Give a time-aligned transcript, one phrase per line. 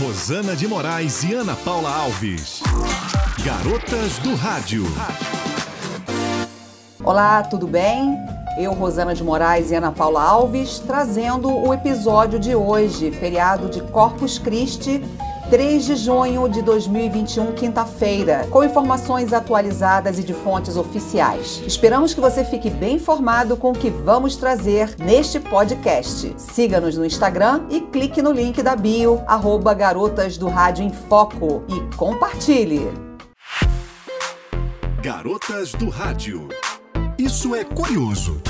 [0.00, 2.60] Rosana de Moraes e Ana Paula Alves.
[3.44, 4.82] Garotas do Rádio.
[7.04, 8.18] Olá, tudo bem?
[8.58, 13.80] Eu, Rosana de Moraes e Ana Paula Alves, trazendo o episódio de hoje, feriado de
[13.82, 15.00] Corpus Christi,
[15.54, 21.62] 3 de junho de 2021, quinta-feira, com informações atualizadas e de fontes oficiais.
[21.64, 26.34] Esperamos que você fique bem informado com o que vamos trazer neste podcast.
[26.36, 31.62] Siga-nos no Instagram e clique no link da bio, arroba Garotas do Rádio em Foco
[31.68, 32.90] e compartilhe.
[35.00, 36.48] Garotas do Rádio.
[37.16, 38.42] Isso é curioso.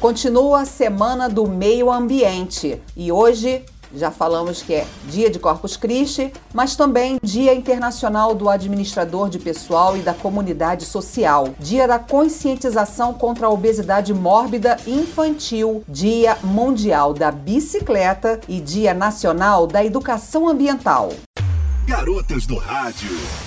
[0.00, 3.64] Continua a Semana do Meio Ambiente e hoje
[3.96, 9.38] já falamos que é Dia de Corpus Christi, mas também Dia Internacional do Administrador de
[9.38, 17.14] Pessoal e da Comunidade Social, Dia da Conscientização contra a Obesidade Mórbida Infantil, Dia Mundial
[17.14, 21.12] da Bicicleta e Dia Nacional da Educação Ambiental.
[21.86, 23.45] Garotas do Rádio.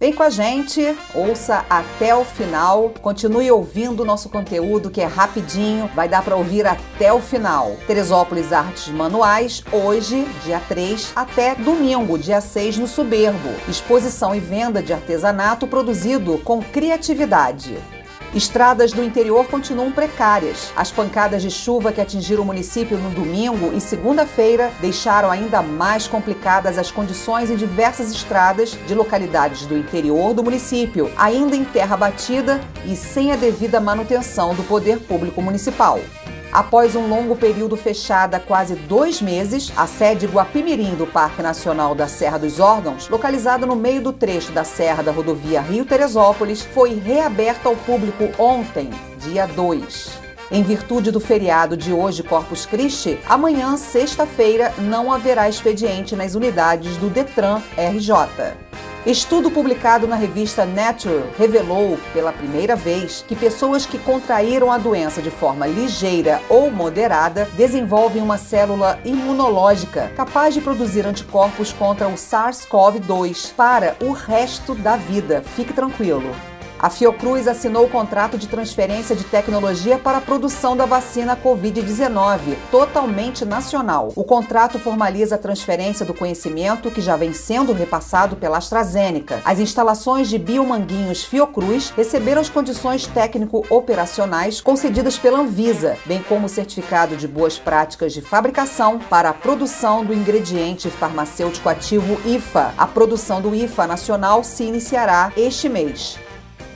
[0.00, 5.06] Vem com a gente, ouça até o final, continue ouvindo o nosso conteúdo que é
[5.06, 7.76] rapidinho, vai dar para ouvir até o final.
[7.84, 13.48] Teresópolis Artes Manuais, hoje, dia 3, até domingo, dia 6, no Soberbo.
[13.68, 17.76] Exposição e venda de artesanato produzido com criatividade.
[18.34, 20.70] Estradas do interior continuam precárias.
[20.76, 26.06] As pancadas de chuva que atingiram o município no domingo e segunda-feira deixaram ainda mais
[26.06, 31.96] complicadas as condições em diversas estradas de localidades do interior do município, ainda em terra
[31.96, 35.98] batida e sem a devida manutenção do poder público municipal.
[36.52, 42.08] Após um longo período fechada quase dois meses, a sede Guapimirim do Parque Nacional da
[42.08, 47.68] Serra dos Órgãos, localizada no meio do trecho da Serra da rodovia Rio-Teresópolis, foi reaberta
[47.68, 50.28] ao público ontem, dia 2.
[50.50, 56.96] Em virtude do feriado de hoje, Corpus Christi, amanhã, sexta-feira, não haverá expediente nas unidades
[56.96, 58.56] do Detran RJ.
[59.08, 65.22] Estudo publicado na revista Nature revelou, pela primeira vez, que pessoas que contraíram a doença
[65.22, 72.16] de forma ligeira ou moderada desenvolvem uma célula imunológica capaz de produzir anticorpos contra o
[72.16, 75.42] SARS-CoV-2 para o resto da vida.
[75.56, 76.30] Fique tranquilo.
[76.80, 82.56] A Fiocruz assinou o contrato de transferência de tecnologia para a produção da vacina Covid-19,
[82.70, 84.12] totalmente nacional.
[84.14, 89.42] O contrato formaliza a transferência do conhecimento que já vem sendo repassado pela AstraZeneca.
[89.44, 96.48] As instalações de Biomanguinhos Fiocruz receberam as condições técnico-operacionais concedidas pela Anvisa, bem como o
[96.48, 102.72] certificado de boas práticas de fabricação para a produção do ingrediente farmacêutico ativo IFA.
[102.78, 106.27] A produção do IFA nacional se iniciará este mês.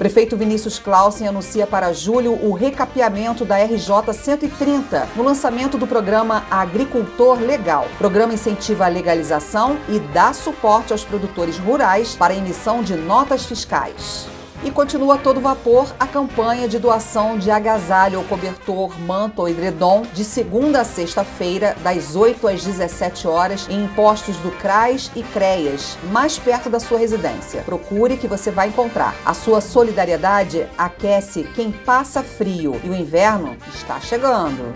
[0.03, 6.45] Prefeito Vinícius Clausen anuncia para julho o recapeamento da RJ 130 no lançamento do programa
[6.51, 7.87] Agricultor Legal.
[7.95, 12.97] O programa incentiva a legalização e dá suporte aos produtores rurais para a emissão de
[12.97, 14.32] notas fiscais.
[14.65, 20.03] E continua todo vapor a campanha de doação de agasalho ou cobertor, manto ou edredom
[20.15, 25.99] de segunda a sexta-feira, das 8 às 17 horas, em postos do CRAS e CREAS,
[26.13, 27.63] mais perto da sua residência.
[27.63, 29.17] Procure que você vai encontrar.
[29.25, 34.75] A sua solidariedade aquece quem passa frio e o inverno está chegando.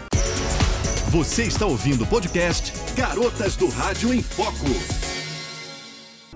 [1.11, 4.67] Você está ouvindo o podcast Garotas do Rádio em Foco.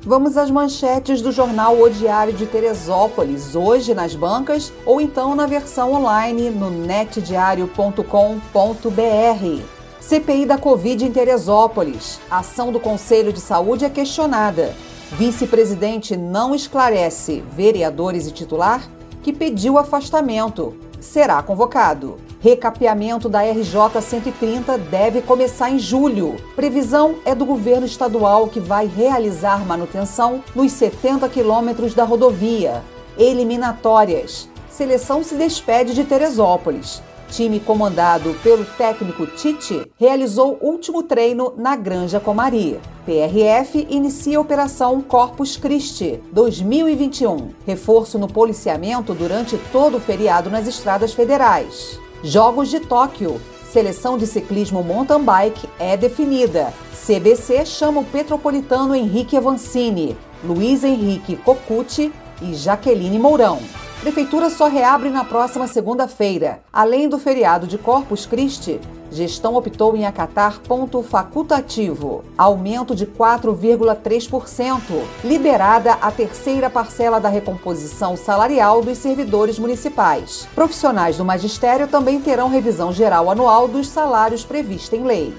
[0.02, 5.46] Vamos às manchetes do jornal O Diário de Teresópolis, hoje nas bancas ou então na
[5.46, 9.62] versão online no netdiario.com.br.
[10.00, 12.18] CPI da Covid em Teresópolis.
[12.30, 14.74] Ação do Conselho de Saúde é questionada.
[15.12, 18.88] Vice-presidente não esclarece vereadores e titular
[19.22, 20.74] que pediu afastamento.
[21.00, 22.18] Será convocado.
[22.40, 26.36] Recapeamento da RJ 130 deve começar em julho.
[26.54, 32.82] Previsão é do governo estadual que vai realizar manutenção nos 70 quilômetros da rodovia.
[33.18, 34.48] Eliminatórias.
[34.70, 37.02] Seleção se despede de Teresópolis.
[37.30, 42.80] Time comandado pelo técnico Tite realizou último treino na Granja Comari.
[43.06, 47.50] PRF inicia a Operação Corpus Christi 2021.
[47.64, 52.00] Reforço no policiamento durante todo o feriado nas estradas federais.
[52.24, 53.40] Jogos de Tóquio.
[53.72, 56.74] Seleção de ciclismo mountain bike é definida.
[56.92, 62.12] CBC chama o petropolitano Henrique Avancini, Luiz Henrique Cocucci
[62.42, 63.60] e Jaqueline Mourão.
[64.00, 66.62] Prefeitura só reabre na próxima segunda-feira.
[66.72, 68.80] Além do feriado de Corpus Christi,
[69.12, 74.80] gestão optou em acatar ponto facultativo, aumento de 4,3%,
[75.22, 80.48] liberada a terceira parcela da recomposição salarial dos servidores municipais.
[80.54, 85.34] Profissionais do magistério também terão revisão geral anual dos salários prevista em lei.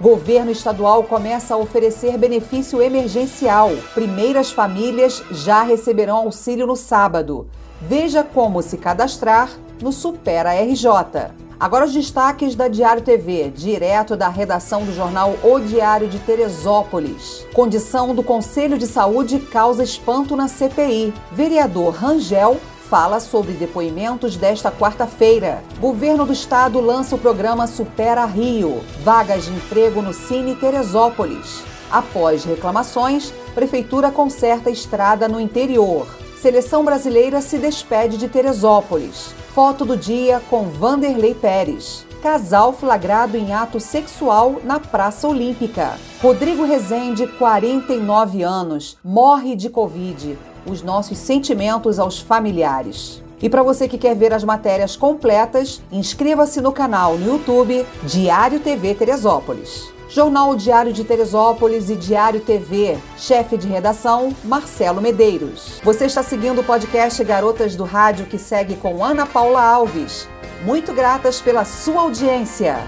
[0.00, 3.72] Governo estadual começa a oferecer benefício emergencial.
[3.92, 7.46] Primeiras famílias já receberão auxílio no sábado.
[7.80, 9.50] Veja como se cadastrar
[9.82, 11.30] no Supera RJ.
[11.58, 17.46] Agora os destaques da Diário TV, direto da redação do jornal O Diário de Teresópolis.
[17.54, 21.14] Condição do Conselho de Saúde causa espanto na CPI.
[21.32, 22.58] Vereador Rangel
[22.90, 25.62] fala sobre depoimentos desta quarta-feira.
[25.80, 28.80] Governo do Estado lança o programa Supera Rio.
[29.02, 31.62] Vagas de emprego no Cine Teresópolis.
[31.90, 36.06] Após reclamações, Prefeitura conserta estrada no interior.
[36.40, 39.34] Seleção brasileira se despede de Teresópolis.
[39.54, 42.06] Foto do dia com Vanderlei Pérez.
[42.22, 45.98] Casal flagrado em ato sexual na Praça Olímpica.
[46.20, 53.22] Rodrigo Rezende, 49 anos, morre de Covid os nossos sentimentos aos familiares.
[53.40, 58.60] E para você que quer ver as matérias completas, inscreva-se no canal no YouTube Diário
[58.60, 59.95] TV Teresópolis.
[60.08, 62.96] Jornal Diário de Teresópolis e Diário TV.
[63.16, 65.80] Chefe de redação, Marcelo Medeiros.
[65.82, 70.28] Você está seguindo o podcast Garotas do Rádio que segue com Ana Paula Alves.
[70.64, 72.78] Muito gratas pela sua audiência.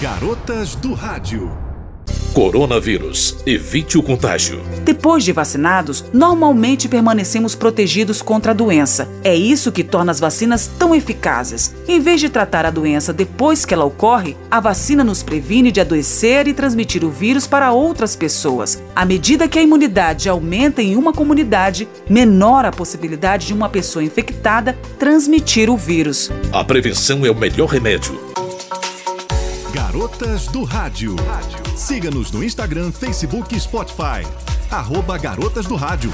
[0.00, 1.73] Garotas do Rádio.
[2.34, 3.36] Coronavírus.
[3.46, 4.60] Evite o contágio.
[4.82, 9.08] Depois de vacinados, normalmente permanecemos protegidos contra a doença.
[9.22, 11.72] É isso que torna as vacinas tão eficazes.
[11.86, 15.80] Em vez de tratar a doença depois que ela ocorre, a vacina nos previne de
[15.80, 18.82] adoecer e transmitir o vírus para outras pessoas.
[18.96, 24.02] À medida que a imunidade aumenta em uma comunidade, menor a possibilidade de uma pessoa
[24.02, 26.32] infectada transmitir o vírus.
[26.52, 28.23] A prevenção é o melhor remédio.
[29.94, 31.14] Garotas do Rádio.
[31.76, 34.26] Siga-nos no Instagram, Facebook e Spotify.
[34.68, 36.10] Arroba Garotas do Rádio.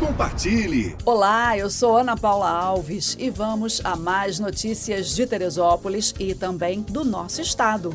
[0.00, 0.96] Compartilhe!
[1.04, 6.80] Olá, eu sou Ana Paula Alves e vamos a mais notícias de Teresópolis e também
[6.80, 7.94] do nosso estado.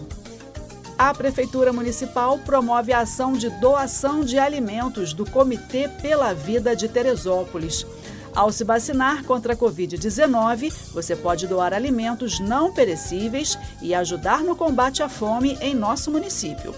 [0.96, 6.88] A Prefeitura Municipal promove a ação de doação de alimentos do Comitê pela Vida de
[6.88, 7.88] Teresópolis.
[8.36, 14.56] Ao se vacinar contra a Covid-19, você pode doar alimentos não perecíveis e ajudar no
[14.56, 16.74] combate à fome em nosso município.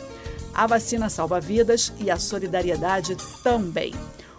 [0.53, 3.93] A vacina salva vidas e a solidariedade também.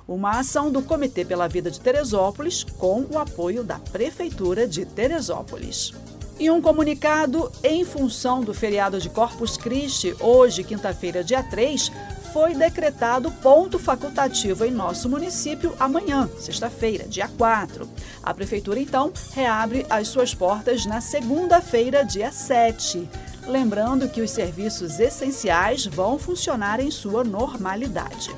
[0.07, 5.93] Uma ação do Comitê pela Vida de Teresópolis com o apoio da Prefeitura de Teresópolis.
[6.41, 11.93] Em um comunicado, em função do feriado de Corpus Christi, hoje, quinta-feira, dia 3,
[12.33, 17.89] foi decretado ponto facultativo em nosso município amanhã, sexta-feira, dia 4.
[18.23, 23.09] A prefeitura então reabre as suas portas na segunda-feira, dia 7.
[23.47, 28.31] Lembrando que os serviços essenciais vão funcionar em sua normalidade.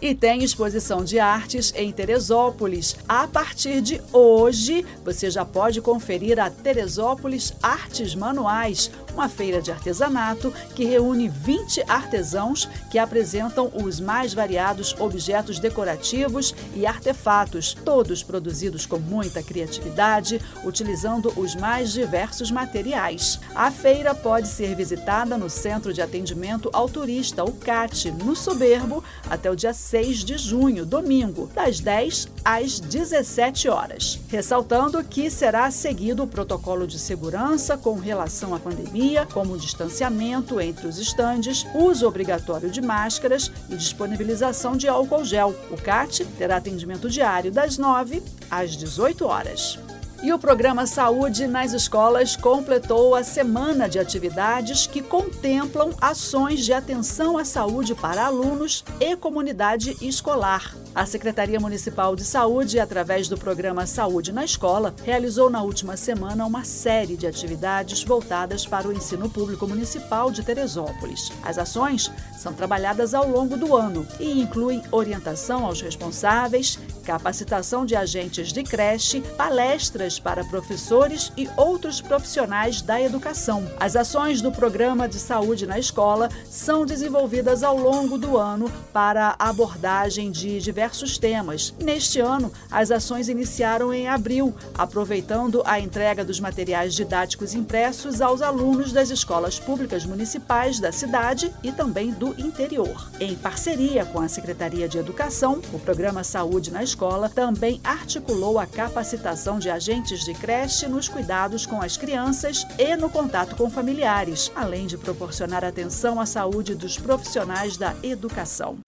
[0.00, 2.94] E tem exposição de artes em Teresópolis.
[3.08, 9.70] A partir de hoje, você já pode conferir a Teresópolis Artes Manuais, uma feira de
[9.70, 18.22] artesanato que reúne 20 artesãos que apresentam os mais variados objetos decorativos e artefatos, todos
[18.22, 23.38] produzidos com muita criatividade, utilizando os mais diversos materiais.
[23.54, 29.02] A feira pode ser visitada no Centro de Atendimento ao Turista, o CAT, no Soberbo,
[29.30, 34.18] até o dia 6 de junho, domingo, das 10 às 17 horas.
[34.28, 39.58] Ressaltando que será seguido o protocolo de segurança com relação à pandemia pandemia, como o
[39.58, 45.54] distanciamento entre os estandes, uso obrigatório de máscaras e disponibilização de álcool gel.
[45.70, 49.78] O CAT terá atendimento diário das 9 às 18 horas.
[50.24, 56.72] E o programa Saúde nas Escolas completou a semana de atividades que contemplam ações de
[56.72, 60.74] atenção à saúde para alunos e comunidade escolar.
[60.94, 66.46] A Secretaria Municipal de Saúde, através do programa Saúde na Escola, realizou na última semana
[66.46, 71.32] uma série de atividades voltadas para o ensino público municipal de Teresópolis.
[71.42, 77.94] As ações são trabalhadas ao longo do ano e incluem orientação aos responsáveis, capacitação de
[77.94, 83.64] agentes de creche, palestras para professores e outros profissionais da educação.
[83.78, 89.36] As ações do Programa de Saúde na Escola são desenvolvidas ao longo do ano para
[89.38, 91.74] abordagem de diversos temas.
[91.78, 98.40] Neste ano, as ações iniciaram em abril, aproveitando a entrega dos materiais didáticos impressos aos
[98.40, 103.10] alunos das escolas públicas municipais da cidade e também do interior.
[103.20, 108.56] Em parceria com a Secretaria de Educação, o Programa Saúde na Escola escola também articulou
[108.56, 113.68] a capacitação de agentes de creche nos cuidados com as crianças e no contato com
[113.68, 118.78] familiares, além de proporcionar atenção à saúde dos profissionais da educação.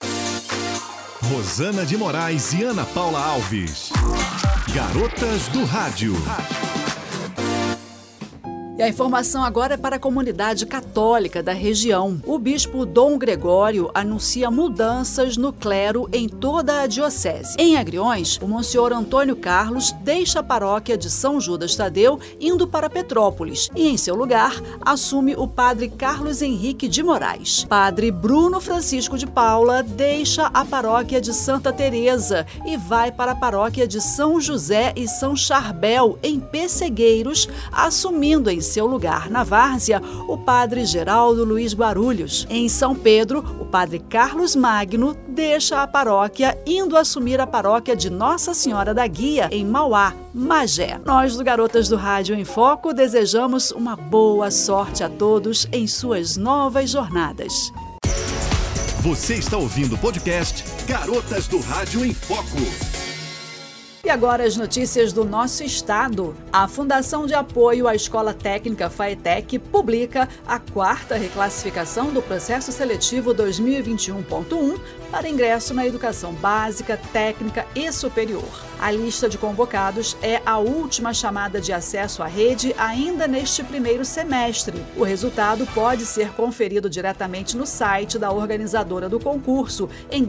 [1.25, 3.91] Rosana de Moraes e Ana Paula Alves.
[4.73, 6.15] Garotas do Rádio.
[8.79, 12.21] E a informação agora é para a comunidade católica da região.
[12.27, 17.57] O bispo Dom Gregório anuncia mudanças no clero em toda a diocese.
[17.59, 22.91] Em Agriões, o Monsenhor Antônio Carlos deixa a paróquia de São Judas Tadeu indo para
[22.91, 24.53] Petrópolis e, em seu lugar,
[24.83, 27.65] assume o padre Carlos Henrique de Moraes.
[27.65, 33.37] Padre Bruno Francisco de Paula deixa a paróquia de Santa Teresa e vai para a
[33.37, 40.03] paróquia de São José e São Charbel, em Pessegueiros, assumindo em seu lugar na várzea
[40.29, 42.47] o padre Geraldo Luiz Guarulhos.
[42.51, 48.11] Em São Pedro, o padre Carlos Magno deixa a paróquia indo assumir a paróquia de
[48.11, 51.01] Nossa Senhora da Guia, em Mauá, Magé.
[51.05, 56.37] Nós do Garotas do Rádio em Foco desejamos uma boa sorte a todos em suas
[56.37, 57.73] novas jornadas.
[59.01, 62.96] Você está ouvindo o podcast Garotas do Rádio em Foco.
[64.07, 66.37] E agora as notícias do nosso estado.
[66.53, 73.35] A Fundação de Apoio à Escola Técnica FAETEC publica a quarta reclassificação do processo seletivo
[73.35, 74.79] 2021.1
[75.11, 78.45] para ingresso na educação básica, técnica e superior.
[78.79, 84.05] A lista de convocados é a última chamada de acesso à rede ainda neste primeiro
[84.05, 84.85] semestre.
[84.97, 90.23] O resultado pode ser conferido diretamente no site da organizadora do concurso em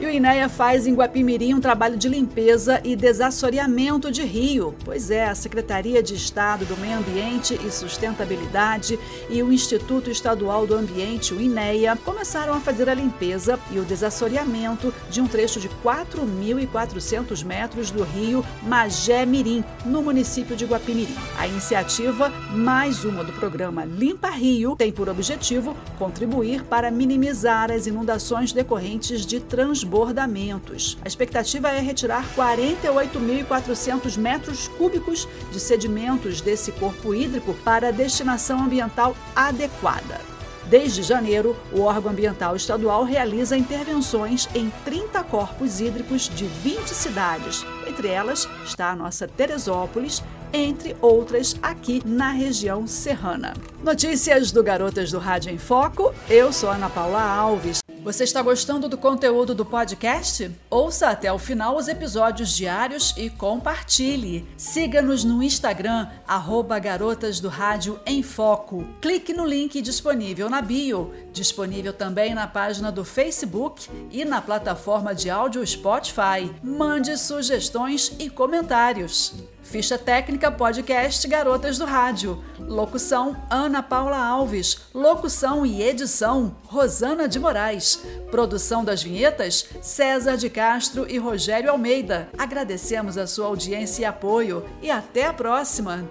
[0.00, 4.74] E o INEA faz em Guapimirim um trabalho de limpeza e desassoreamento de rio.
[4.84, 10.66] Pois é, a Secretaria de Estado do Meio Ambiente e Sustentabilidade e o Instituto Estadual
[10.66, 15.58] do Ambiente, o INEA, começaram a fazer a limpeza e o desassoreamento de um trecho
[15.58, 21.16] de 4.400 metros metros do rio Magé Mirim, no município de Guapimirim.
[21.38, 27.86] A iniciativa, mais uma do programa Limpa Rio, tem por objetivo contribuir para minimizar as
[27.86, 30.98] inundações decorrentes de transbordamentos.
[31.02, 39.16] A expectativa é retirar 48.400 metros cúbicos de sedimentos desse corpo hídrico para destinação ambiental
[39.34, 40.35] adequada.
[40.68, 47.64] Desde janeiro, o órgão ambiental estadual realiza intervenções em 30 corpos hídricos de 20 cidades.
[47.86, 53.54] Entre elas está a nossa Teresópolis, entre outras aqui na região serrana.
[53.82, 56.12] Notícias do Garotas do Rádio em Foco.
[56.28, 57.85] Eu sou Ana Paula Alves.
[58.06, 60.48] Você está gostando do conteúdo do podcast?
[60.70, 64.46] Ouça até o final os episódios diários e compartilhe.
[64.56, 68.86] Siga-nos no Instagram, arroba Garotas do Rádio em Foco.
[69.02, 75.14] Clique no link disponível na bio, Disponível também na página do Facebook e na plataforma
[75.14, 76.50] de áudio Spotify.
[76.62, 79.34] Mande sugestões e comentários.
[79.62, 82.42] Ficha Técnica Podcast Garotas do Rádio.
[82.58, 84.78] Locução Ana Paula Alves.
[84.94, 88.02] Locução e edição Rosana de Moraes.
[88.30, 92.30] Produção das vinhetas César de Castro e Rogério Almeida.
[92.38, 96.08] Agradecemos a sua audiência e apoio e até a próxima.